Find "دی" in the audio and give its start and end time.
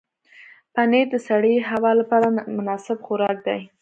3.47-3.61